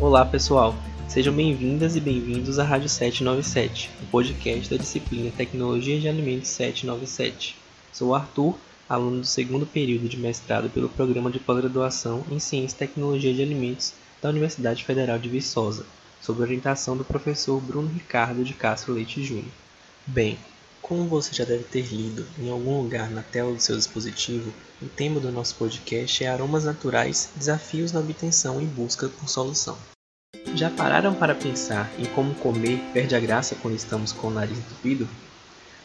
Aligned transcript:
Olá 0.00 0.24
pessoal, 0.24 0.74
sejam 1.06 1.34
bem-vindas 1.34 1.94
e 1.94 2.00
bem-vindos 2.00 2.58
à 2.58 2.64
Rádio 2.64 2.88
797, 2.88 3.90
o 4.02 4.06
podcast 4.06 4.70
da 4.70 4.78
disciplina 4.78 5.30
Tecnologia 5.30 6.00
de 6.00 6.08
Alimentos 6.08 6.48
797. 6.48 7.54
Sou 7.92 8.14
Arthur, 8.14 8.56
aluno 8.88 9.20
do 9.20 9.26
segundo 9.26 9.66
período 9.66 10.08
de 10.08 10.16
mestrado 10.16 10.70
pelo 10.70 10.88
Programa 10.88 11.30
de 11.30 11.38
Pós-Graduação 11.38 12.24
em 12.30 12.38
Ciência 12.38 12.76
e 12.76 12.78
Tecnologia 12.78 13.34
de 13.34 13.42
Alimentos 13.42 13.92
da 14.22 14.30
Universidade 14.30 14.84
Federal 14.84 15.18
de 15.18 15.28
Viçosa, 15.28 15.84
sob 16.18 16.40
orientação 16.40 16.96
do 16.96 17.04
professor 17.04 17.60
Bruno 17.60 17.92
Ricardo 17.92 18.42
de 18.42 18.54
Castro 18.54 18.94
Leite 18.94 19.22
Júnior. 19.22 19.52
Bem, 20.06 20.38
como 20.80 21.04
você 21.04 21.34
já 21.34 21.44
deve 21.44 21.64
ter 21.64 21.82
lido 21.82 22.26
em 22.38 22.50
algum 22.50 22.80
lugar 22.80 23.10
na 23.10 23.22
tela 23.22 23.52
do 23.52 23.60
seu 23.60 23.76
dispositivo, 23.76 24.50
o 24.80 24.86
tema 24.88 25.20
do 25.20 25.30
nosso 25.30 25.54
podcast 25.56 26.24
é 26.24 26.28
Aromas 26.28 26.64
Naturais 26.64 27.28
Desafios 27.36 27.92
na 27.92 28.00
Obtenção 28.00 28.62
e 28.62 28.64
Busca 28.64 29.08
por 29.08 29.28
Solução. 29.28 29.76
Já 30.54 30.68
pararam 30.68 31.14
para 31.14 31.34
pensar 31.34 31.90
em 31.98 32.04
como 32.06 32.34
comer 32.34 32.82
perde 32.92 33.14
a 33.14 33.20
graça 33.20 33.54
quando 33.62 33.76
estamos 33.76 34.12
com 34.12 34.28
o 34.28 34.30
nariz 34.30 34.58
entupido? 34.58 35.08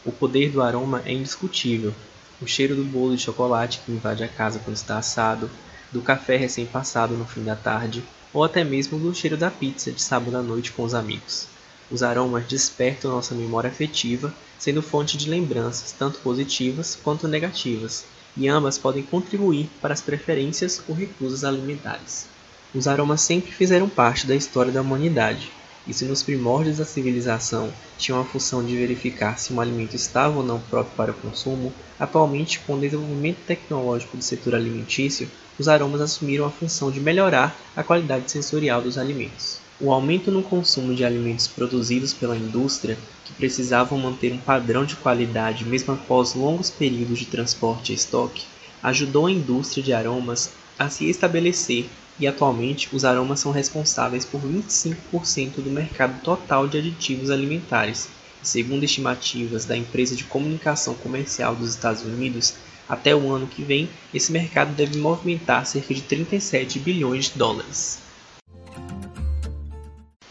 O 0.04 0.10
poder 0.10 0.50
do 0.50 0.62
aroma 0.62 1.02
é 1.04 1.12
indiscutível. 1.12 1.94
O 2.40 2.46
cheiro 2.46 2.74
do 2.74 2.84
bolo 2.84 3.16
de 3.16 3.22
chocolate 3.22 3.80
que 3.84 3.92
invade 3.92 4.24
a 4.24 4.28
casa 4.28 4.58
quando 4.58 4.76
está 4.76 4.98
assado, 4.98 5.50
do 5.92 6.02
café 6.02 6.36
recém-passado 6.36 7.14
no 7.14 7.24
fim 7.24 7.44
da 7.44 7.54
tarde, 7.54 8.02
ou 8.32 8.44
até 8.44 8.64
mesmo 8.64 8.98
do 8.98 9.14
cheiro 9.14 9.36
da 9.36 9.50
pizza 9.50 9.92
de 9.92 10.02
sábado 10.02 10.36
à 10.36 10.42
noite 10.42 10.72
com 10.72 10.82
os 10.82 10.94
amigos. 10.94 11.46
Os 11.90 12.02
aromas 12.02 12.46
despertam 12.46 13.12
nossa 13.12 13.34
memória 13.34 13.70
afetiva, 13.70 14.34
sendo 14.58 14.82
fonte 14.82 15.16
de 15.16 15.30
lembranças 15.30 15.92
tanto 15.92 16.18
positivas 16.18 16.98
quanto 17.02 17.28
negativas, 17.28 18.04
e 18.36 18.48
ambas 18.48 18.76
podem 18.76 19.02
contribuir 19.02 19.70
para 19.80 19.94
as 19.94 20.02
preferências 20.02 20.82
ou 20.88 20.94
recusas 20.94 21.44
alimentares. 21.44 22.35
Os 22.76 22.86
aromas 22.86 23.22
sempre 23.22 23.50
fizeram 23.50 23.88
parte 23.88 24.26
da 24.26 24.36
história 24.36 24.70
da 24.70 24.82
humanidade, 24.82 25.50
e 25.88 25.94
se 25.94 26.04
nos 26.04 26.22
primórdios 26.22 26.76
da 26.76 26.84
civilização 26.84 27.72
tinham 27.96 28.20
a 28.20 28.24
função 28.24 28.62
de 28.62 28.76
verificar 28.76 29.38
se 29.38 29.50
um 29.50 29.62
alimento 29.62 29.96
estava 29.96 30.36
ou 30.36 30.44
não 30.44 30.60
próprio 30.60 30.94
para 30.94 31.10
o 31.10 31.14
consumo, 31.14 31.72
atualmente, 31.98 32.60
com 32.60 32.74
o 32.74 32.78
desenvolvimento 32.78 33.38
tecnológico 33.46 34.18
do 34.18 34.22
setor 34.22 34.54
alimentício, 34.54 35.26
os 35.58 35.68
aromas 35.68 36.02
assumiram 36.02 36.44
a 36.44 36.50
função 36.50 36.90
de 36.90 37.00
melhorar 37.00 37.56
a 37.74 37.82
qualidade 37.82 38.30
sensorial 38.30 38.82
dos 38.82 38.98
alimentos. 38.98 39.58
O 39.80 39.90
aumento 39.90 40.30
no 40.30 40.42
consumo 40.42 40.94
de 40.94 41.02
alimentos 41.02 41.46
produzidos 41.46 42.12
pela 42.12 42.36
indústria, 42.36 42.98
que 43.24 43.32
precisavam 43.32 43.98
manter 43.98 44.34
um 44.34 44.38
padrão 44.38 44.84
de 44.84 44.96
qualidade 44.96 45.64
mesmo 45.64 45.94
após 45.94 46.34
longos 46.34 46.68
períodos 46.68 47.20
de 47.20 47.24
transporte 47.24 47.92
e 47.92 47.94
estoque, 47.94 48.44
ajudou 48.82 49.28
a 49.28 49.32
indústria 49.32 49.82
de 49.82 49.94
aromas 49.94 50.50
a 50.78 50.90
se 50.90 51.08
estabelecer 51.08 51.88
e 52.18 52.26
atualmente 52.26 52.88
os 52.94 53.04
aromas 53.04 53.40
são 53.40 53.52
responsáveis 53.52 54.24
por 54.24 54.40
25% 54.40 55.56
do 55.56 55.70
mercado 55.70 56.20
total 56.22 56.66
de 56.66 56.78
aditivos 56.78 57.30
alimentares. 57.30 58.08
Segundo 58.42 58.84
estimativas 58.84 59.64
da 59.64 59.76
empresa 59.76 60.14
de 60.14 60.24
comunicação 60.24 60.94
comercial 60.94 61.54
dos 61.54 61.70
Estados 61.70 62.02
Unidos, 62.02 62.54
até 62.88 63.14
o 63.14 63.32
ano 63.32 63.46
que 63.46 63.62
vem, 63.62 63.88
esse 64.14 64.30
mercado 64.30 64.72
deve 64.74 64.98
movimentar 64.98 65.66
cerca 65.66 65.92
de 65.92 66.02
37 66.02 66.78
bilhões 66.78 67.26
de 67.26 67.38
dólares. 67.38 67.98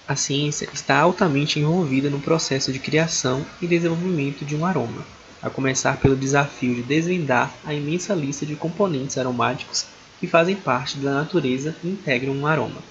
A 0.08 0.16
ciência 0.16 0.70
está 0.72 1.00
altamente 1.00 1.60
envolvida 1.60 2.10
no 2.10 2.20
processo 2.20 2.72
de 2.72 2.80
criação 2.80 3.46
e 3.62 3.68
desenvolvimento 3.68 4.46
de 4.46 4.56
um 4.56 4.66
aroma, 4.66 5.06
a 5.42 5.50
começar 5.50 5.98
pelo 5.98 6.16
desafio 6.16 6.76
de 6.76 6.84
desvendar 6.84 7.54
a 7.66 7.74
imensa 7.74 8.14
lista 8.14 8.46
de 8.46 8.56
componentes 8.56 9.18
aromáticos 9.18 9.88
que 10.20 10.28
fazem 10.28 10.56
parte 10.56 10.98
da 10.98 11.14
natureza 11.14 11.76
e 11.84 11.90
integram 11.90 12.34
um 12.34 12.48
aroma. 12.48 12.82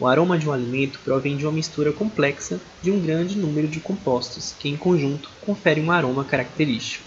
O 0.00 0.06
aroma 0.06 0.38
de 0.38 0.48
um 0.48 0.52
alimento 0.52 1.00
provém 1.04 1.36
de 1.36 1.44
uma 1.44 1.52
mistura 1.52 1.92
complexa 1.92 2.60
de 2.82 2.90
um 2.90 3.00
grande 3.00 3.36
número 3.36 3.66
de 3.66 3.80
compostos 3.80 4.54
que, 4.58 4.68
em 4.68 4.76
conjunto, 4.76 5.28
conferem 5.40 5.84
um 5.84 5.90
aroma 5.90 6.24
característico. 6.24 7.04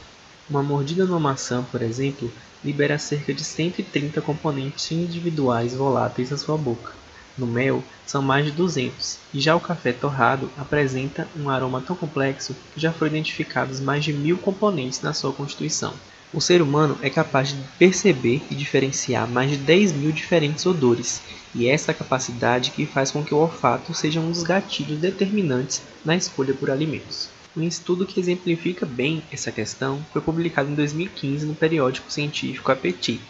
Uma 0.49 0.61
mordida 0.61 1.05
numa 1.05 1.19
maçã, 1.19 1.63
por 1.71 1.81
exemplo, 1.81 2.31
libera 2.63 2.97
cerca 2.97 3.33
de 3.33 3.43
130 3.43 4.21
componentes 4.21 4.91
individuais 4.91 5.73
voláteis 5.73 6.31
na 6.31 6.37
sua 6.37 6.57
boca 6.57 7.01
no 7.37 7.47
mel 7.47 7.83
são 8.05 8.21
mais 8.21 8.45
de 8.45 8.51
200, 8.51 9.17
e 9.33 9.39
já 9.39 9.55
o 9.55 9.59
café 9.59 9.93
torrado 9.93 10.49
apresenta 10.57 11.27
um 11.35 11.49
aroma 11.49 11.81
tão 11.81 11.95
complexo 11.95 12.55
que 12.73 12.79
já 12.79 12.91
foram 12.91 13.11
identificados 13.11 13.79
mais 13.79 14.03
de 14.03 14.13
mil 14.13 14.37
componentes 14.37 15.01
na 15.01 15.13
sua 15.13 15.31
constituição. 15.31 15.93
O 16.33 16.39
ser 16.39 16.61
humano 16.61 16.97
é 17.01 17.09
capaz 17.09 17.49
de 17.49 17.61
perceber 17.77 18.41
e 18.49 18.55
diferenciar 18.55 19.29
mais 19.29 19.51
de 19.51 19.57
10 19.57 19.91
mil 19.91 20.13
diferentes 20.13 20.65
odores, 20.65 21.21
e 21.53 21.67
é 21.67 21.73
essa 21.73 21.93
capacidade 21.93 22.71
que 22.71 22.85
faz 22.85 23.11
com 23.11 23.21
que 23.21 23.33
o 23.33 23.37
olfato 23.37 23.93
seja 23.93 24.21
um 24.21 24.31
dos 24.31 24.41
gatilhos 24.41 24.97
determinantes 24.97 25.81
na 26.05 26.15
escolha 26.15 26.53
por 26.53 26.71
alimentos. 26.71 27.29
Um 27.55 27.63
estudo 27.63 28.05
que 28.05 28.17
exemplifica 28.17 28.85
bem 28.85 29.21
essa 29.29 29.51
questão 29.51 30.05
foi 30.13 30.21
publicado 30.21 30.71
em 30.71 30.75
2015 30.75 31.45
no 31.45 31.53
periódico 31.53 32.09
científico 32.09 32.71
Appetit, 32.71 33.21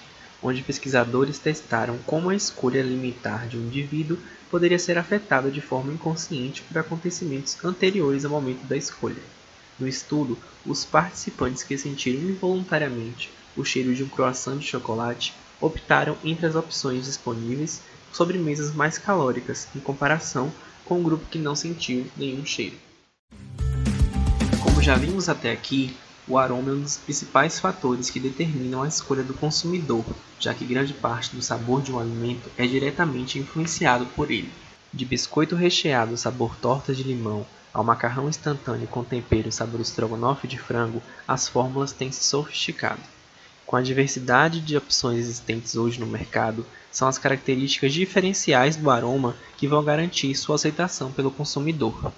onde 0.44 0.62
pesquisadores 0.62 1.40
testaram 1.40 1.98
como 2.06 2.30
a 2.30 2.36
escolha 2.36 2.82
alimentar 2.82 3.48
de 3.48 3.58
um 3.58 3.62
indivíduo 3.62 4.20
poderia 4.52 4.78
ser 4.78 5.00
afetada 5.00 5.50
de 5.50 5.60
forma 5.60 5.92
inconsciente 5.92 6.62
por 6.62 6.78
acontecimentos 6.78 7.58
anteriores 7.66 8.26
ao 8.26 8.32
momento 8.32 8.64
da 8.68 8.78
escolha. 8.78 9.24
No 9.80 9.88
estudo, 9.88 10.38
os 10.66 10.86
participantes 10.86 11.64
que 11.64 11.78
sentiram 11.78 12.22
involuntariamente 12.22 13.32
o 13.56 13.64
cheiro 13.64 13.94
de 13.94 14.04
um 14.04 14.10
croissant 14.10 14.58
de 14.58 14.68
chocolate 14.68 15.34
optaram 15.60 16.18
entre 16.24 16.46
as 16.46 16.56
opções 16.56 17.06
disponíveis 17.06 17.82
sobremesas 18.12 18.74
mais 18.74 18.98
calóricas 18.98 19.68
em 19.76 19.80
comparação 19.80 20.52
com 20.86 21.00
o 21.00 21.04
grupo 21.04 21.26
que 21.28 21.40
não 21.40 21.56
sentiu 21.56 22.06
nenhum 22.18 22.46
cheiro. 22.46 22.76
Como 24.64 24.82
já 24.82 24.96
vimos 24.96 25.30
até 25.30 25.52
aqui, 25.52 25.96
o 26.28 26.38
aroma 26.38 26.70
é 26.70 26.74
um 26.74 26.82
dos 26.82 26.98
principais 26.98 27.60
fatores 27.60 28.10
que 28.10 28.20
determinam 28.20 28.84
a 28.84 28.88
escolha 28.88 29.24
do 29.24 29.34
consumidor, 29.34 30.06
já 30.40 30.54
que 30.54 30.66
grande 30.66 30.94
parte 30.94 31.36
do 31.36 31.42
sabor 31.42 31.82
de 31.82 31.92
um 31.92 32.00
alimento 32.00 32.50
é 32.58 32.66
diretamente 32.66 33.40
influenciado 33.40 34.06
por 34.08 34.32
ele. 34.32 34.52
De 34.94 35.06
biscoito 35.06 35.56
recheado 35.56 36.18
sabor 36.18 36.56
torta 36.56 36.94
de 36.94 37.04
limão 37.04 37.46
ao 37.74 37.84
macarrão 37.84 38.28
instantâneo 38.28 38.88
com 38.88 39.04
tempero 39.04 39.52
sabor 39.52 39.80
estrogonofe 39.80 40.48
de 40.48 40.58
frango, 40.58 41.02
as 41.28 41.48
fórmulas 41.48 41.92
têm 41.92 42.12
se 42.12 42.24
sofisticado. 42.24 43.02
Com 43.66 43.78
a 43.78 43.82
diversidade 43.82 44.60
de 44.60 44.76
opções 44.76 45.20
existentes 45.20 45.76
hoje 45.76 46.00
no 46.00 46.06
mercado, 46.06 46.66
são 46.92 47.08
as 47.08 47.18
características 47.18 47.94
diferenciais 47.94 48.76
do 48.76 48.92
aroma 48.92 49.36
que 49.56 49.68
vão 49.68 49.84
garantir 49.84 50.36
sua 50.36 50.56
aceitação 50.56 51.12
pelo 51.12 51.32
consumidor. 51.32 52.12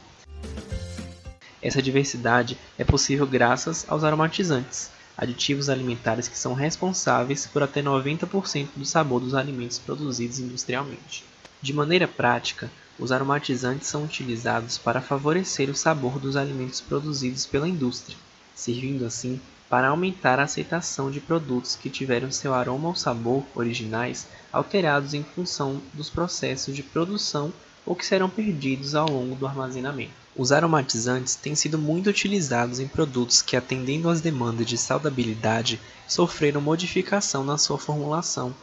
Essa 1.61 1.81
diversidade 1.81 2.57
é 2.77 2.83
possível 2.83 3.27
graças 3.27 3.85
aos 3.87 4.03
aromatizantes, 4.03 4.89
aditivos 5.15 5.69
alimentares 5.69 6.27
que 6.27 6.37
são 6.37 6.53
responsáveis 6.53 7.45
por 7.45 7.61
até 7.61 7.81
90% 7.81 8.69
do 8.75 8.85
sabor 8.85 9.21
dos 9.21 9.35
alimentos 9.35 9.77
produzidos 9.77 10.39
industrialmente. 10.39 11.23
De 11.61 11.71
maneira 11.71 12.07
prática, 12.07 12.69
os 12.99 13.11
aromatizantes 13.11 13.87
são 13.87 14.03
utilizados 14.03 14.77
para 14.77 15.01
favorecer 15.01 15.69
o 15.69 15.75
sabor 15.75 16.19
dos 16.19 16.35
alimentos 16.35 16.79
produzidos 16.79 17.45
pela 17.45 17.67
indústria, 17.67 18.17
servindo 18.55 19.05
assim 19.05 19.39
para 19.69 19.87
aumentar 19.87 20.39
a 20.39 20.43
aceitação 20.43 21.09
de 21.09 21.19
produtos 21.19 21.75
que 21.75 21.89
tiveram 21.89 22.31
seu 22.31 22.53
aroma 22.53 22.89
ou 22.89 22.95
sabor 22.95 23.43
originais 23.55 24.27
alterados 24.51 25.15
em 25.15 25.23
função 25.23 25.81
dos 25.93 26.09
processos 26.09 26.75
de 26.75 26.83
produção 26.83 27.51
ou 27.85 27.95
que 27.95 28.05
serão 28.05 28.29
perdidos 28.29 28.93
ao 28.93 29.09
longo 29.09 29.35
do 29.35 29.47
armazenamento. 29.47 30.11
Os 30.35 30.51
aromatizantes 30.51 31.35
têm 31.35 31.55
sido 31.55 31.77
muito 31.77 32.09
utilizados 32.09 32.79
em 32.79 32.87
produtos 32.87 33.41
que, 33.41 33.55
atendendo 33.55 34.09
às 34.09 34.21
demandas 34.21 34.65
de 34.65 34.77
saudabilidade, 34.77 35.79
sofreram 36.07 36.61
modificação 36.61 37.43
na 37.43 37.57
sua 37.57 37.77
formulação, 37.77 38.53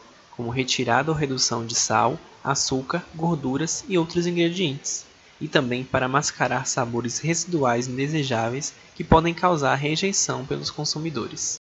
como 0.41 0.49
retirada 0.49 1.11
ou 1.11 1.15
redução 1.15 1.63
de 1.63 1.75
sal, 1.75 2.19
açúcar, 2.43 3.05
gorduras 3.13 3.85
e 3.87 3.95
outros 3.95 4.25
ingredientes, 4.25 5.05
e 5.39 5.47
também 5.47 5.83
para 5.83 6.07
mascarar 6.07 6.65
sabores 6.65 7.19
residuais 7.19 7.87
indesejáveis 7.87 8.73
que 8.95 9.03
podem 9.03 9.35
causar 9.35 9.75
rejeição 9.75 10.43
pelos 10.43 10.71
consumidores. 10.71 11.59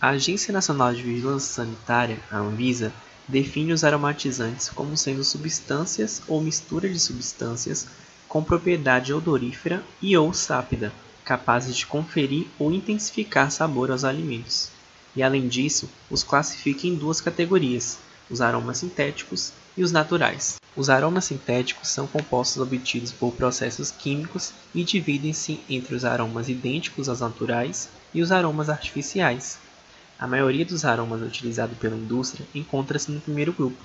A 0.00 0.08
Agência 0.08 0.52
Nacional 0.52 0.92
de 0.92 1.02
Vigilância 1.04 1.54
Sanitária, 1.54 2.18
a 2.32 2.38
Anvisa, 2.38 2.92
define 3.28 3.72
os 3.72 3.84
aromatizantes 3.84 4.68
como 4.68 4.96
sendo 4.96 5.22
substâncias 5.22 6.20
ou 6.26 6.40
mistura 6.40 6.88
de 6.88 6.98
substâncias 6.98 7.86
com 8.28 8.42
propriedade 8.42 9.12
odorífera 9.12 9.84
e 10.02 10.16
ou 10.16 10.34
sápida, 10.34 10.92
capazes 11.24 11.76
de 11.76 11.86
conferir 11.86 12.48
ou 12.58 12.72
intensificar 12.72 13.52
sabor 13.52 13.92
aos 13.92 14.02
alimentos. 14.02 14.76
E 15.14 15.22
além 15.22 15.48
disso, 15.48 15.88
os 16.10 16.22
classifica 16.22 16.86
em 16.86 16.94
duas 16.94 17.20
categorias: 17.20 17.98
os 18.30 18.40
aromas 18.40 18.78
sintéticos 18.78 19.52
e 19.76 19.82
os 19.82 19.92
naturais. 19.92 20.56
Os 20.76 20.88
aromas 20.88 21.24
sintéticos 21.24 21.88
são 21.88 22.06
compostos 22.06 22.62
obtidos 22.62 23.12
por 23.12 23.32
processos 23.32 23.90
químicos 23.90 24.52
e 24.74 24.84
dividem-se 24.84 25.60
entre 25.68 25.94
os 25.94 26.04
aromas 26.04 26.48
idênticos 26.48 27.08
aos 27.08 27.20
naturais 27.20 27.88
e 28.14 28.22
os 28.22 28.30
aromas 28.30 28.68
artificiais, 28.68 29.58
a 30.18 30.26
maioria 30.26 30.64
dos 30.64 30.84
aromas 30.84 31.22
utilizados 31.22 31.78
pela 31.78 31.94
indústria 31.94 32.44
encontra-se 32.52 33.08
no 33.08 33.20
primeiro 33.20 33.52
grupo. 33.52 33.80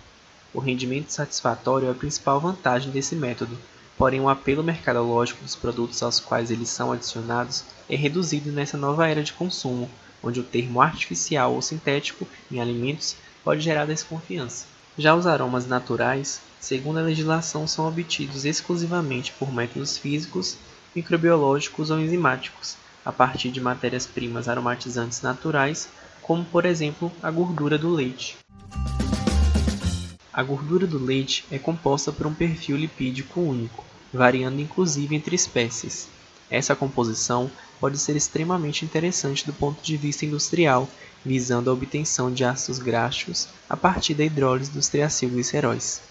O 0.51 0.59
rendimento 0.59 1.11
satisfatório 1.11 1.87
é 1.87 1.91
a 1.91 1.93
principal 1.93 2.39
vantagem 2.39 2.89
desse 2.89 3.15
método, 3.15 3.55
porém 3.95 4.19
o 4.19 4.27
apelo 4.27 4.63
mercadológico 4.63 5.43
dos 5.43 5.55
produtos 5.55 6.01
aos 6.01 6.19
quais 6.19 6.49
eles 6.49 6.69
são 6.69 6.91
adicionados 6.91 7.63
é 7.87 7.95
reduzido 7.95 8.51
nessa 8.51 8.75
nova 8.75 9.07
era 9.07 9.21
de 9.21 9.31
consumo, 9.31 9.87
onde 10.23 10.39
o 10.39 10.43
termo 10.43 10.81
artificial 10.81 11.53
ou 11.53 11.61
sintético 11.61 12.25
em 12.49 12.61
alimentos 12.61 13.15
pode 13.43 13.61
gerar 13.61 13.85
desconfiança. 13.85 14.65
Já 14.97 15.13
os 15.15 15.27
aromas 15.27 15.67
naturais, 15.67 16.39
segundo 16.59 16.99
a 16.99 17.03
legislação, 17.03 17.67
são 17.67 17.87
obtidos 17.87 18.45
exclusivamente 18.45 19.33
por 19.33 19.51
métodos 19.51 19.97
físicos, 19.97 20.55
microbiológicos 20.95 21.89
ou 21.89 21.99
enzimáticos, 21.99 22.77
a 23.03 23.11
partir 23.11 23.51
de 23.51 23.59
matérias-primas 23.59 24.47
aromatizantes 24.47 25.21
naturais, 25.21 25.89
como 26.21 26.45
por 26.45 26.65
exemplo 26.65 27.11
a 27.21 27.29
gordura 27.29 27.77
do 27.77 27.89
leite. 27.89 28.37
A 30.31 30.41
gordura 30.41 30.87
do 30.87 30.97
leite 30.97 31.45
é 31.51 31.59
composta 31.59 32.11
por 32.11 32.25
um 32.25 32.33
perfil 32.33 32.77
lipídico 32.77 33.41
único, 33.41 33.83
variando 34.13 34.61
inclusive 34.61 35.15
entre 35.15 35.35
espécies. 35.35 36.07
Essa 36.49 36.75
composição 36.75 37.51
pode 37.83 37.99
ser 37.99 38.15
extremamente 38.15 38.85
interessante 38.85 39.45
do 39.45 39.51
ponto 39.51 39.83
de 39.83 39.97
vista 39.97 40.25
industrial, 40.25 40.87
visando 41.25 41.69
a 41.69 41.73
obtenção 41.73 42.31
de 42.31 42.45
ácidos 42.45 42.79
graxos 42.79 43.49
a 43.69 43.75
partir 43.75 44.13
da 44.13 44.23
hidrólise 44.23 44.71
dos 44.71 44.87
triacilgliceróis. 44.87 46.01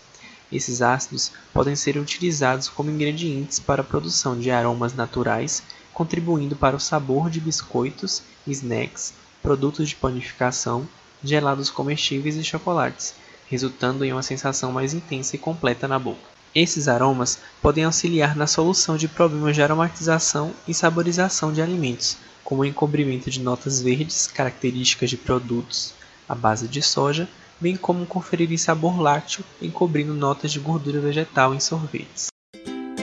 Esses 0.53 0.83
ácidos 0.83 1.33
podem 1.51 1.75
ser 1.75 1.97
utilizados 1.97 2.69
como 2.69 2.91
ingredientes 2.91 3.59
para 3.59 3.81
a 3.81 3.85
produção 3.85 4.39
de 4.39 4.51
aromas 4.51 4.93
naturais, 4.93 5.63
contribuindo 5.95 6.55
para 6.55 6.77
o 6.77 6.79
sabor 6.79 7.31
de 7.31 7.41
biscoitos, 7.41 8.23
snacks, 8.47 9.15
produtos 9.43 9.89
de 9.89 9.97
panificação, 9.97 10.87
gelados 11.25 11.71
comestíveis 11.71 12.37
e 12.37 12.45
chocolates, 12.45 13.15
resultando 13.47 14.05
em 14.05 14.13
uma 14.13 14.23
sensação 14.23 14.73
mais 14.73 14.93
intensa 14.93 15.37
e 15.37 15.39
completa 15.39 15.89
na 15.89 15.99
boca. 15.99 16.42
Esses 16.55 16.87
aromas 16.87 17.39
podem 17.63 17.85
auxiliar 17.85 18.37
na 18.37 18.47
solução 18.47 18.99
de 18.99 19.09
problemas 19.09 19.55
de 19.57 19.63
aromatização 19.63 20.53
e 20.69 20.75
saborização 20.75 21.51
de 21.51 21.63
alimentos, 21.63 22.19
como 22.45 22.61
o 22.61 22.65
encobrimento 22.67 23.31
de 23.31 23.41
notas 23.41 23.81
verdes 23.81 24.27
características 24.27 25.09
de 25.09 25.17
produtos 25.17 25.95
à 26.29 26.35
base 26.35 26.69
de 26.69 26.83
soja, 26.83 27.27
bem 27.59 27.75
como 27.75 28.05
conferir 28.05 28.59
sabor 28.59 29.01
lácteo 29.01 29.43
encobrindo 29.63 30.13
notas 30.13 30.53
de 30.53 30.61
gordura 30.61 31.01
vegetal 31.01 31.55
em 31.55 31.61
sorvetes. 31.61 32.27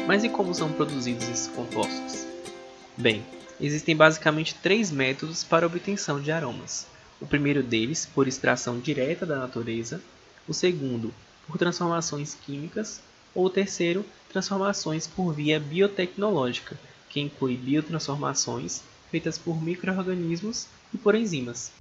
Mas 0.06 0.24
e 0.24 0.30
como 0.30 0.54
são 0.54 0.72
produzidos 0.72 1.28
esses 1.28 1.48
compostos? 1.48 2.28
Bem, 2.96 3.26
existem 3.60 3.96
basicamente 3.96 4.54
três 4.62 4.92
métodos 4.92 5.44
para 5.44 5.66
obtenção 5.66 6.22
de 6.22 6.32
aromas. 6.32 6.86
O 7.20 7.26
primeiro 7.26 7.64
deles, 7.64 8.06
por 8.06 8.28
extração 8.28 8.80
direta 8.80 9.26
da 9.26 9.40
natureza, 9.40 10.00
o 10.48 10.54
segundo, 10.54 11.12
por 11.48 11.58
transformações 11.58 12.38
químicas, 12.46 13.02
ou 13.34 13.50
terceiro, 13.50 14.06
transformações 14.32 15.08
por 15.08 15.34
via 15.34 15.60
biotecnológica, 15.60 16.80
que 17.10 17.20
inclui 17.20 17.58
biotransformações 17.58 18.82
feitas 19.10 19.38
por 19.38 19.62
microorganismos 19.62 20.68
e 20.94 20.98
por 20.98 21.16
enzimas. 21.16 21.72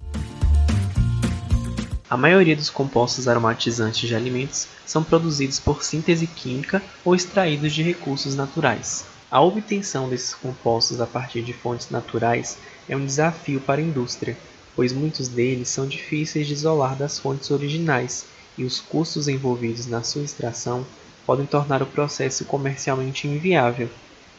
A 2.09 2.17
maioria 2.17 2.55
dos 2.55 2.71
compostos 2.71 3.27
aromatizantes 3.27 4.07
de 4.07 4.15
alimentos 4.15 4.67
são 4.83 5.03
produzidos 5.03 5.59
por 5.59 5.83
síntese 5.83 6.25
química 6.25 6.81
ou 7.05 7.13
extraídos 7.13 7.71
de 7.71 7.83
recursos 7.83 8.33
naturais. 8.33 9.05
A 9.29 9.39
obtenção 9.41 10.09
desses 10.09 10.33
compostos 10.33 10.99
a 10.99 11.05
partir 11.05 11.43
de 11.43 11.53
fontes 11.53 11.91
naturais 11.91 12.57
é 12.87 12.97
um 12.97 13.05
desafio 13.05 13.61
para 13.61 13.79
a 13.79 13.83
indústria, 13.83 14.35
pois 14.75 14.91
muitos 14.91 15.27
deles 15.27 15.69
são 15.69 15.87
difíceis 15.87 16.47
de 16.47 16.53
isolar 16.53 16.95
das 16.95 17.19
fontes 17.19 17.51
originais 17.51 18.25
e 18.57 18.63
os 18.63 18.79
custos 18.79 19.27
envolvidos 19.27 19.85
na 19.85 20.01
sua 20.01 20.23
extração 20.23 20.83
podem 21.29 21.45
tornar 21.45 21.83
o 21.83 21.85
processo 21.85 22.43
comercialmente 22.43 23.27
inviável. 23.27 23.87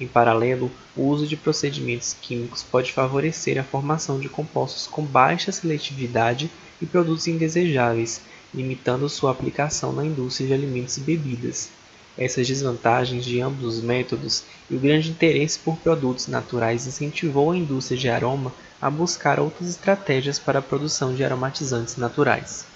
Em 0.01 0.09
paralelo, 0.09 0.69
o 0.97 1.05
uso 1.05 1.25
de 1.25 1.37
procedimentos 1.37 2.17
químicos 2.21 2.65
pode 2.65 2.93
favorecer 2.93 3.61
a 3.61 3.63
formação 3.63 4.19
de 4.19 4.29
compostos 4.29 4.89
com 4.89 5.05
baixa 5.05 5.53
seletividade 5.53 6.51
e 6.83 6.87
produtos 6.87 7.29
indesejáveis, 7.29 8.23
limitando 8.53 9.09
sua 9.09 9.31
aplicação 9.31 9.93
na 9.93 10.05
indústria 10.05 10.49
de 10.49 10.53
alimentos 10.53 10.97
e 10.97 11.03
bebidas. 11.03 11.71
Essas 12.19 12.49
desvantagens 12.49 13.25
de 13.25 13.41
ambos 13.41 13.77
os 13.77 13.85
métodos 13.85 14.43
e 14.69 14.75
o 14.75 14.81
grande 14.81 15.11
interesse 15.11 15.61
por 15.61 15.77
produtos 15.77 16.27
naturais 16.27 16.89
incentivou 16.89 17.53
a 17.53 17.57
indústria 17.57 17.97
de 17.97 18.09
aroma 18.09 18.53
a 18.83 18.91
buscar 18.91 19.39
outras 19.39 19.71
estratégias 19.71 20.41
para 20.41 20.59
a 20.59 20.63
produção 20.63 21.15
de 21.15 21.23
aromatizantes 21.23 21.97
naturais. 21.97 22.70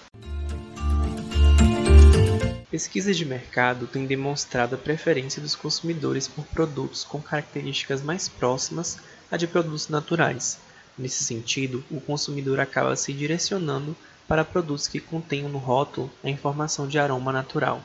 Pesquisas 2.75 3.17
de 3.17 3.25
mercado 3.25 3.87
têm 3.87 4.05
demonstrado 4.05 4.75
a 4.75 4.79
preferência 4.79 5.41
dos 5.41 5.55
consumidores 5.55 6.27
por 6.27 6.45
produtos 6.47 7.05
com 7.05 7.23
características 7.23 8.03
mais 8.03 8.29
próximas 8.29 8.99
à 9.31 9.37
de 9.37 9.47
produtos 9.47 9.89
naturais. 9.89 10.59
Nesse 10.99 11.23
sentido, 11.23 11.85
o 11.89 12.01
consumidor 12.01 12.59
acaba 12.59 12.97
se 12.97 13.13
direcionando 13.13 13.97
para 14.27 14.45
produtos 14.45 14.89
que 14.89 14.99
contenham 14.99 15.49
no 15.49 15.59
rótulo 15.59 16.11
a 16.25 16.29
informação 16.29 16.89
de 16.89 16.99
aroma 16.99 17.33
natural. 17.33 17.81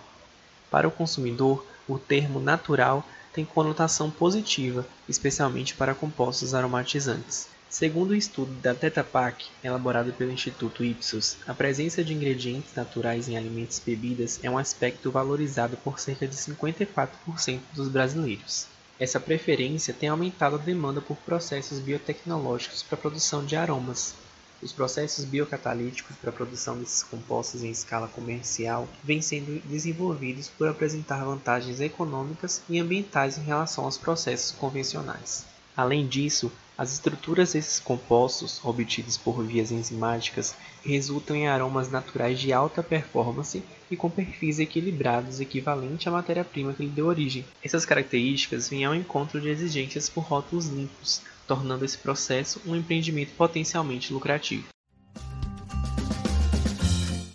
Para 0.71 0.87
o 0.87 0.91
consumidor, 0.91 1.63
o 1.87 1.99
termo 1.99 2.39
natural 2.39 3.07
tem 3.31 3.45
conotação 3.45 4.09
positiva, 4.09 4.87
especialmente 5.07 5.75
para 5.75 5.93
compostos 5.93 6.55
aromatizantes. 6.55 7.47
Segundo 7.69 8.11
o 8.11 8.15
estudo 8.15 8.51
da 8.61 8.73
Tetra 8.73 9.03
Pak, 9.03 9.45
elaborado 9.63 10.11
pelo 10.13 10.31
Instituto 10.31 10.83
Ipsos, 10.83 11.37
a 11.45 11.53
presença 11.53 12.03
de 12.03 12.15
ingredientes 12.15 12.73
naturais 12.75 13.29
em 13.29 13.37
alimentos 13.37 13.77
e 13.77 13.81
bebidas 13.81 14.39
é 14.41 14.49
um 14.49 14.57
aspecto 14.57 15.11
valorizado 15.11 15.77
por 15.77 15.99
cerca 15.99 16.27
de 16.27 16.35
54% 16.35 17.59
dos 17.75 17.87
brasileiros. 17.87 18.65
Essa 18.99 19.19
preferência 19.19 19.93
tem 19.93 20.09
aumentado 20.09 20.55
a 20.55 20.59
demanda 20.59 20.99
por 20.99 21.15
processos 21.17 21.77
biotecnológicos 21.77 22.81
para 22.81 22.97
a 22.97 23.01
produção 23.01 23.45
de 23.45 23.55
aromas. 23.55 24.15
Os 24.63 24.73
processos 24.73 25.23
biocatalíticos 25.23 26.15
para 26.15 26.31
a 26.31 26.33
produção 26.33 26.75
desses 26.75 27.03
compostos 27.03 27.63
em 27.63 27.69
escala 27.69 28.07
comercial 28.07 28.89
vêm 29.03 29.21
sendo 29.21 29.61
desenvolvidos 29.65 30.49
por 30.49 30.67
apresentar 30.67 31.23
vantagens 31.23 31.79
econômicas 31.79 32.63
e 32.67 32.79
ambientais 32.79 33.37
em 33.37 33.43
relação 33.43 33.85
aos 33.85 33.97
processos 33.97 34.51
convencionais. 34.53 35.48
Além 35.79 36.05
disso, 36.05 36.51
as 36.77 36.91
estruturas 36.91 37.53
desses 37.53 37.79
compostos, 37.79 38.59
obtidos 38.65 39.15
por 39.15 39.41
vias 39.41 39.71
enzimáticas, 39.71 40.53
resultam 40.83 41.37
em 41.37 41.47
aromas 41.47 41.89
naturais 41.89 42.37
de 42.37 42.51
alta 42.51 42.83
performance 42.83 43.63
e 43.89 43.95
com 43.95 44.09
perfis 44.09 44.59
equilibrados 44.59 45.39
equivalente 45.39 46.09
à 46.09 46.11
matéria-prima 46.11 46.73
que 46.73 46.83
lhe 46.83 46.89
deu 46.89 47.05
origem. 47.05 47.45
Essas 47.63 47.85
características 47.85 48.67
vêm 48.67 48.83
ao 48.83 48.93
encontro 48.93 49.39
de 49.39 49.47
exigências 49.47 50.09
por 50.09 50.25
rótulos 50.25 50.67
limpos, 50.67 51.21
tornando 51.47 51.85
esse 51.85 51.97
processo 51.97 52.61
um 52.65 52.75
empreendimento 52.75 53.31
potencialmente 53.37 54.11
lucrativo. 54.11 54.67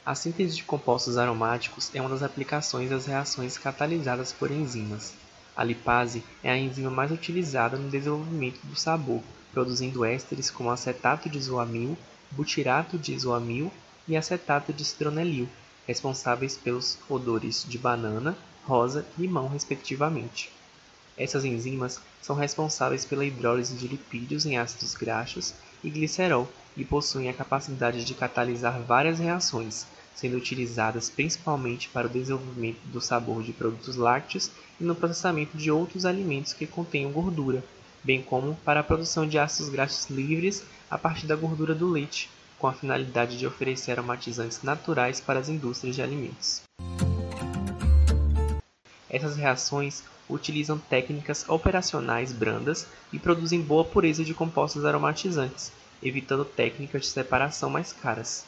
A 0.05 0.15
síntese 0.15 0.57
de 0.57 0.65
compostos 0.65 1.17
aromáticos 1.17 1.91
é 1.95 2.01
uma 2.03 2.11
das 2.11 2.23
aplicações 2.23 2.91
das 2.91 3.07
reações 3.07 3.57
catalisadas 3.57 4.35
por 4.35 4.51
enzimas. 4.51 5.15
A 5.57 5.63
lipase 5.63 6.25
é 6.43 6.51
a 6.51 6.59
enzima 6.59 6.91
mais 6.91 7.13
utilizada 7.13 7.77
no 7.77 7.89
desenvolvimento 7.89 8.61
do 8.65 8.75
sabor, 8.75 9.23
produzindo 9.53 10.05
ésteres 10.05 10.51
como 10.51 10.71
acetato 10.71 11.29
de 11.31 11.39
isoamil, 11.39 11.97
butirato 12.31 12.99
de 12.99 13.15
isoamil 13.15 13.73
e 14.09 14.17
acetato 14.17 14.73
de 14.73 14.85
citronelil, 14.85 15.49
responsáveis 15.87 16.57
pelos 16.57 16.99
odores 17.09 17.65
de 17.69 17.79
banana, 17.79 18.37
rosa 18.65 19.07
e 19.17 19.23
limão, 19.23 19.49
respectivamente. 19.49 20.51
Essas 21.17 21.45
enzimas 21.45 22.01
são 22.21 22.35
responsáveis 22.35 23.05
pela 23.05 23.25
hidrólise 23.25 23.77
de 23.77 23.87
lipídios 23.87 24.47
em 24.47 24.59
ácidos 24.59 24.95
graxos 24.95 25.55
e 25.85 25.89
glicerol 25.89 26.49
e 26.77 26.85
possuem 26.85 27.29
a 27.29 27.35
capacidade 27.35 28.05
de 28.05 28.15
catalisar 28.15 28.81
várias 28.81 29.21
reações, 29.21 29.87
sendo 30.15 30.37
utilizadas 30.37 31.11
principalmente 31.11 31.89
para 31.89 32.07
o 32.07 32.11
desenvolvimento 32.11 32.79
do 32.85 33.01
sabor 33.01 33.43
de 33.43 33.53
produtos 33.53 33.97
lácteos 33.97 34.51
e 34.81 34.85
no 34.85 34.95
processamento 34.95 35.57
de 35.57 35.71
outros 35.71 36.07
alimentos 36.07 36.53
que 36.53 36.67
contenham 36.67 37.11
gordura, 37.11 37.65
bem 38.03 38.23
como 38.23 38.55
para 38.65 38.81
a 38.81 38.85
produção 38.85 39.27
de 39.27 39.39
ácidos 39.39 39.71
graxos 39.71 40.09
livres 40.09 40.65
a 40.91 40.97
partir 40.97 41.27
da 41.27 41.37
gordura 41.37 41.75
do 41.75 41.89
leite, 41.89 42.31
com 42.59 42.67
a 42.67 42.73
finalidade 42.73 43.37
de 43.37 43.47
oferecer 43.47 43.93
aromatizantes 43.93 44.63
naturais 44.63 45.21
para 45.21 45.41
as 45.41 45.49
indústrias 45.49 45.97
de 45.97 46.03
alimentos. 46.03 46.63
Essas 49.11 49.37
reações 49.37 50.03
utilizam 50.29 50.79
técnicas 50.79 51.49
operacionais 51.49 52.33
brandas 52.33 52.87
e 53.13 53.19
produzem 53.19 53.61
boa 53.61 53.85
pureza 53.85 54.25
de 54.25 54.35
compostos 54.35 54.85
aromatizantes, 54.85 55.71
evitando 56.03 56.45
técnicas 56.45 57.03
de 57.03 57.09
separação 57.09 57.71
mais 57.71 57.93
caras. 57.93 58.45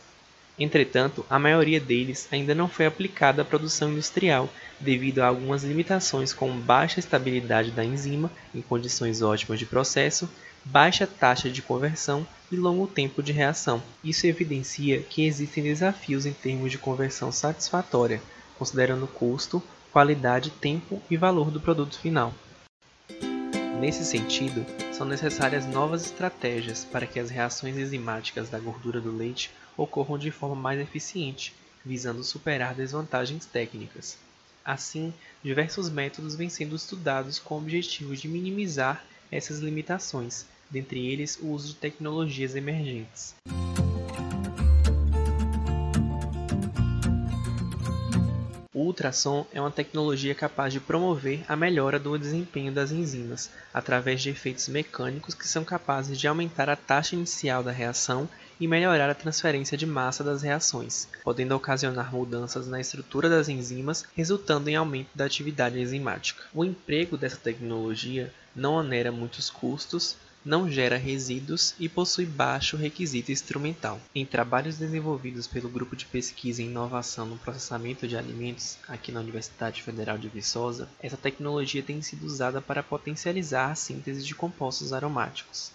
Entretanto, 0.59 1.25
a 1.29 1.39
maioria 1.39 1.79
deles 1.79 2.29
ainda 2.33 2.55
não 2.55 2.69
foi 2.69 2.87
aplicada 2.87 3.43
à 3.43 3.45
produção 3.45 3.91
industrial 3.91 4.49
devido 4.81 5.21
a 5.21 5.27
algumas 5.27 5.63
limitações 5.63 6.33
como 6.33 6.61
baixa 6.61 6.99
estabilidade 6.99 7.71
da 7.71 7.85
enzima 7.85 8.31
em 8.55 8.63
condições 8.63 9.21
ótimas 9.21 9.59
de 9.59 9.67
processo, 9.67 10.29
baixa 10.65 11.07
taxa 11.07 11.51
de 11.51 11.61
conversão 11.61 12.27
e 12.51 12.57
longo 12.57 12.87
tempo 12.87 13.23
de 13.23 13.33
reação. 13.33 13.83
Isso 14.03 14.27
evidencia 14.27 15.01
que 15.01 15.27
existem 15.27 15.63
desafios 15.63 16.25
em 16.25 16.33
termos 16.33 16.71
de 16.71 16.79
conversão 16.79 17.31
satisfatória, 17.31 18.21
considerando 18.59 19.07
custo, 19.07 19.63
qualidade, 19.93 20.51
tempo 20.51 21.03
e 21.11 21.17
valor 21.17 21.51
do 21.51 21.61
produto 21.61 21.99
final. 21.99 22.35
Nesse 23.79 24.05
sentido, 24.05 24.65
são 24.97 25.07
necessárias 25.07 25.67
novas 25.67 26.07
estratégias 26.07 26.83
para 26.83 27.07
que 27.07 27.21
as 27.21 27.29
reações 27.29 27.77
enzimáticas 27.77 28.49
da 28.49 28.59
gordura 28.59 28.99
do 28.99 29.15
leite 29.15 29.51
ocorram 29.77 30.17
de 30.17 30.31
forma 30.31 30.57
mais 30.57 30.81
eficiente, 30.81 31.53
visando 31.85 32.25
superar 32.25 32.75
desvantagens 32.75 33.45
técnicas. 33.45 34.17
Assim, 34.65 35.13
diversos 35.45 35.91
métodos 35.91 36.35
vêm 36.35 36.49
sendo 36.49 36.75
estudados 36.75 37.39
com 37.39 37.57
o 37.57 37.59
objetivo 37.59 38.17
de 38.17 38.27
minimizar 38.27 39.05
essas 39.31 39.59
limitações, 39.59 40.47
dentre 40.71 41.07
eles 41.07 41.39
o 41.43 41.49
uso 41.49 41.69
de 41.69 41.75
tecnologias 41.75 42.57
emergentes. 42.57 43.35
O 48.77 48.81
ultrassom 48.81 49.47
é 49.55 49.59
uma 49.59 49.71
tecnologia 49.71 50.35
capaz 50.35 50.71
de 50.71 50.81
promover 50.81 51.43
a 51.49 51.57
melhora 51.57 51.99
do 51.99 52.19
desempenho 52.19 52.71
das 52.71 52.93
enzimas, 52.93 53.51
através 53.73 54.21
de 54.21 54.29
efeitos 54.29 54.69
mecânicos 54.69 55.33
que 55.33 55.49
são 55.49 55.65
capazes 55.65 56.21
de 56.21 56.29
aumentar 56.29 56.69
a 56.69 56.77
taxa 56.77 57.15
inicial 57.15 57.63
da 57.63 57.73
reação 57.73 58.29
e 58.61 58.69
melhorar 58.69 59.09
a 59.09 59.15
transferência 59.15 59.79
de 59.79 59.87
massa 59.87 60.23
das 60.23 60.43
reações, 60.43 61.09
podendo 61.25 61.57
ocasionar 61.57 62.15
mudanças 62.15 62.69
na 62.69 62.79
estrutura 62.79 63.31
das 63.31 63.49
enzimas, 63.49 64.05
resultando 64.15 64.69
em 64.69 64.77
aumento 64.77 65.09
da 65.15 65.25
atividade 65.25 65.81
enzimática. 65.81 66.43
O 66.53 66.63
emprego 66.63 67.17
dessa 67.17 67.39
tecnologia 67.39 68.31
não 68.55 68.75
onera 68.75 69.11
muitos 69.11 69.49
custos 69.49 70.19
não 70.47 70.71
gera 70.71 70.97
resíduos 70.97 71.75
e 71.77 71.89
possui 71.89 72.25
baixo 72.25 72.77
requisito 72.77 73.33
instrumental. 73.33 74.01
Em 74.15 74.25
trabalhos 74.25 74.79
desenvolvidos 74.79 75.49
pelo 75.49 75.69
Grupo 75.69 75.97
de 75.97 76.07
Pesquisa 76.07 76.63
e 76.63 76.67
Inovação 76.67 77.27
no 77.27 77.37
Processamento 77.37 78.07
de 78.07 78.17
Alimentos, 78.17 78.79
aqui 78.87 79.11
na 79.11 79.19
Universidade 79.19 79.83
Federal 79.83 80.17
de 80.17 80.29
Viçosa, 80.29 80.89
essa 81.01 81.17
tecnologia 81.17 81.83
tem 81.83 82.01
sido 82.01 82.25
usada 82.25 82.63
para 82.63 82.81
potencializar 82.81 83.73
a 83.73 83.75
síntese 83.75 84.23
de 84.23 84.37
compostos 84.37 84.93
aromáticos. 84.93 85.73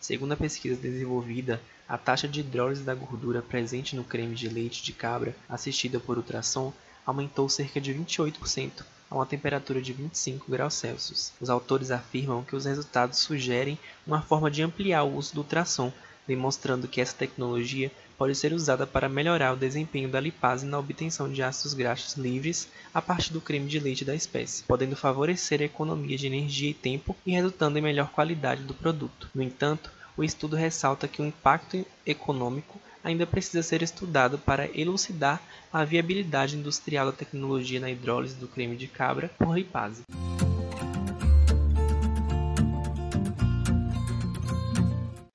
Segundo 0.00 0.30
a 0.30 0.36
pesquisa 0.36 0.80
desenvolvida, 0.80 1.60
a 1.88 1.98
taxa 1.98 2.28
de 2.28 2.38
hidrólise 2.38 2.84
da 2.84 2.94
gordura 2.94 3.42
presente 3.42 3.96
no 3.96 4.04
creme 4.04 4.36
de 4.36 4.48
leite 4.48 4.84
de 4.84 4.92
cabra 4.92 5.34
assistida 5.48 5.98
por 5.98 6.16
ultrassom 6.16 6.72
aumentou 7.04 7.48
cerca 7.48 7.80
de 7.80 7.92
28% 7.92 8.84
a 9.12 9.16
uma 9.16 9.26
temperatura 9.26 9.80
de 9.80 9.92
25 9.92 10.50
graus 10.50 10.74
Celsius. 10.74 11.32
Os 11.38 11.50
autores 11.50 11.90
afirmam 11.90 12.42
que 12.42 12.56
os 12.56 12.64
resultados 12.64 13.18
sugerem 13.18 13.78
uma 14.06 14.22
forma 14.22 14.50
de 14.50 14.62
ampliar 14.62 15.02
o 15.02 15.16
uso 15.16 15.34
do 15.34 15.42
ultrassom, 15.42 15.92
demonstrando 16.26 16.88
que 16.88 17.00
essa 17.00 17.14
tecnologia 17.14 17.92
pode 18.16 18.34
ser 18.34 18.52
usada 18.52 18.86
para 18.86 19.08
melhorar 19.08 19.52
o 19.52 19.56
desempenho 19.56 20.08
da 20.08 20.20
lipase 20.20 20.64
na 20.64 20.78
obtenção 20.78 21.30
de 21.30 21.42
ácidos 21.42 21.74
graxos 21.74 22.14
livres 22.14 22.68
a 22.94 23.02
partir 23.02 23.32
do 23.32 23.40
creme 23.40 23.68
de 23.68 23.78
leite 23.78 24.04
da 24.04 24.14
espécie, 24.14 24.62
podendo 24.62 24.96
favorecer 24.96 25.60
a 25.60 25.64
economia 25.64 26.16
de 26.16 26.26
energia 26.26 26.70
e 26.70 26.74
tempo 26.74 27.14
e 27.26 27.32
resultando 27.32 27.78
em 27.78 27.82
melhor 27.82 28.10
qualidade 28.10 28.62
do 28.62 28.72
produto. 28.72 29.28
No 29.34 29.42
entanto, 29.42 29.90
o 30.16 30.24
estudo 30.24 30.56
ressalta 30.56 31.08
que 31.08 31.20
o 31.20 31.26
impacto 31.26 31.84
econômico 32.06 32.80
ainda 33.02 33.26
precisa 33.26 33.62
ser 33.62 33.82
estudado 33.82 34.38
para 34.38 34.68
elucidar 34.78 35.42
a 35.72 35.84
viabilidade 35.84 36.56
industrial 36.56 37.06
da 37.06 37.12
tecnologia 37.12 37.80
na 37.80 37.90
hidrólise 37.90 38.34
do 38.36 38.48
creme 38.48 38.76
de 38.76 38.86
cabra 38.86 39.30
por 39.38 39.54
lipase. 39.54 40.02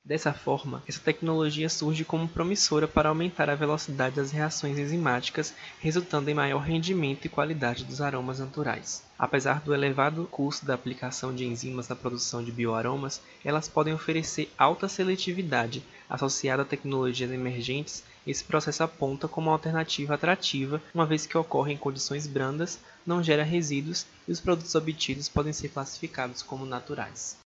Dessa 0.08 0.32
forma, 0.32 0.82
essa 0.88 1.02
tecnologia 1.02 1.68
surge 1.68 2.06
como 2.06 2.30
promissora 2.30 2.88
para 2.88 3.10
aumentar 3.10 3.50
a 3.50 3.56
velocidade 3.56 4.16
das 4.16 4.32
reações 4.32 4.80
enzimáticas, 4.80 5.54
resultando 5.82 6.30
em 6.30 6.34
maior 6.34 6.60
rendimento 6.60 7.26
e 7.26 7.30
qualidade 7.30 7.84
dos 7.84 8.00
aromas 8.00 8.40
naturais. 8.40 9.04
Apesar 9.20 9.60
do 9.60 9.74
elevado 9.74 10.26
custo 10.32 10.66
da 10.66 10.76
aplicação 10.76 11.36
de 11.36 11.46
enzimas 11.46 11.90
na 11.90 11.96
produção 11.96 12.42
de 12.42 12.54
bioaromas, 12.54 13.22
elas 13.44 13.68
podem 13.68 13.94
oferecer 13.94 14.50
alta 14.58 14.88
seletividade. 14.88 15.84
Associada 16.10 16.62
a 16.62 16.66
tecnologias 16.66 17.30
emergentes, 17.30 18.02
esse 18.26 18.46
processo 18.46 18.84
aponta 18.84 19.28
como 19.28 19.48
uma 19.48 19.56
alternativa 19.56 20.14
atrativa, 20.14 20.82
uma 20.94 21.06
vez 21.06 21.26
que 21.26 21.38
ocorre 21.38 21.74
em 21.74 21.78
condições 21.78 22.26
brandas, 22.26 22.80
não 23.06 23.22
gera 23.22 23.44
resíduos 23.44 24.06
e 24.26 24.32
os 24.32 24.40
produtos 24.40 24.74
obtidos 24.74 25.28
podem 25.28 25.52
ser 25.52 25.68
classificados 25.68 26.42
como 26.42 26.66
naturais. 26.66 27.46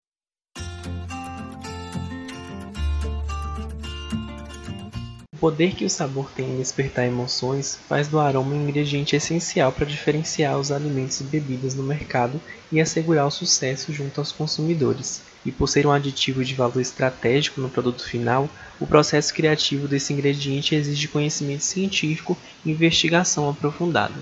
O 5.36 5.38
poder 5.38 5.76
que 5.76 5.84
o 5.84 5.90
sabor 5.90 6.32
tem 6.34 6.50
em 6.50 6.58
despertar 6.58 7.06
emoções 7.06 7.78
faz 7.90 8.08
do 8.08 8.22
aroma 8.22 8.56
um 8.56 8.64
ingrediente 8.64 9.18
essencial 9.18 9.70
para 9.70 9.86
diferenciar 9.86 10.58
os 10.58 10.72
alimentos 10.72 11.20
e 11.20 11.26
bebidas 11.26 11.76
no 11.76 11.84
mercado 11.84 12.40
e 12.72 12.80
assegurar 12.80 13.28
o 13.28 13.32
sucesso 13.32 13.92
junto 13.92 14.22
aos 14.22 14.32
consumidores. 14.32 15.22
E 15.46 15.52
por 15.52 15.68
ser 15.68 15.86
um 15.86 15.92
aditivo 15.92 16.42
de 16.42 16.54
valor 16.54 16.80
estratégico 16.80 17.60
no 17.60 17.70
produto 17.70 18.08
final, 18.08 18.50
o 18.80 18.88
processo 18.88 19.34
criativo 19.34 19.90
desse 19.90 20.14
ingrediente 20.14 20.74
exige 20.74 21.10
conhecimento 21.10 21.66
científico 21.66 22.38
e 22.66 22.72
investigação 22.72 23.50
aprofundada. 23.50 24.16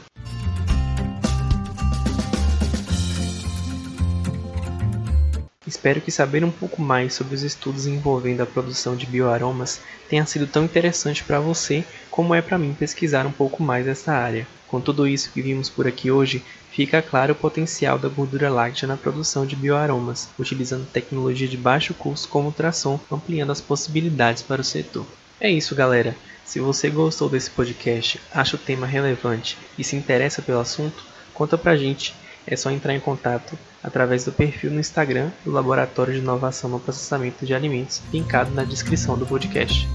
Espero 5.84 6.00
que 6.00 6.12
saber 6.12 6.46
um 6.46 6.50
pouco 6.50 6.82
mais 6.82 7.14
sobre 7.14 7.36
os 7.36 7.44
estudos 7.44 7.86
envolvendo 7.86 8.40
a 8.40 8.46
produção 8.46 8.96
de 8.96 9.06
bioaromas 9.06 9.82
tenha 10.08 10.26
sido 10.26 10.48
tão 10.48 10.64
interessante 10.64 11.26
para 11.26 11.42
você 11.42 11.84
como 12.10 12.34
é 12.34 12.42
para 12.42 12.58
mim 12.58 12.74
pesquisar 12.74 13.26
um 13.26 13.34
pouco 13.34 13.62
mais 13.62 13.86
essa 13.86 14.14
área. 14.14 14.48
Com 14.70 14.80
tudo 14.80 15.06
isso 15.06 15.30
que 15.34 15.42
vimos 15.42 15.70
por 15.70 15.86
aqui 15.86 16.10
hoje, 16.10 16.42
fica 16.72 17.02
claro 17.02 17.34
o 17.34 17.36
potencial 17.36 18.00
da 18.00 18.08
gordura 18.08 18.50
láctea 18.50 18.88
na 18.88 18.96
produção 18.96 19.46
de 19.46 19.58
bioaromas, 19.58 20.30
utilizando 20.40 20.88
tecnologia 20.88 21.50
de 21.50 21.58
baixo 21.58 21.94
custo 21.94 22.30
como 22.30 22.46
ultrassom, 22.46 22.98
ampliando 23.12 23.52
as 23.52 23.60
possibilidades 23.60 24.42
para 24.42 24.62
o 24.62 24.64
setor. 24.64 25.06
É 25.38 25.52
isso, 25.52 25.76
galera. 25.76 26.16
Se 26.46 26.62
você 26.62 26.90
gostou 26.90 27.28
desse 27.28 27.50
podcast, 27.50 28.22
acha 28.34 28.56
o 28.56 28.60
tema 28.60 28.88
relevante 28.88 29.58
e 29.78 29.84
se 29.84 29.98
interessa 29.98 30.42
pelo 30.42 30.62
assunto, 30.62 31.04
conta 31.34 31.58
pra 31.58 31.76
gente 31.76 32.16
é 32.46 32.56
só 32.56 32.72
entrar 32.72 32.94
em 32.94 33.00
contato 33.00 33.58
através 33.84 34.26
do 34.26 34.32
perfil 34.32 34.72
no 34.72 34.80
Instagram 34.80 35.30
do 35.44 35.52
Laboratório 35.52 36.14
de 36.14 36.20
Inovação 36.20 36.70
no 36.70 36.80
Processamento 36.80 37.46
de 37.46 37.54
Alimentos, 37.54 38.02
linkado 38.12 38.52
na 38.52 38.64
descrição 38.64 39.18
do 39.18 39.26
podcast. 39.26 39.88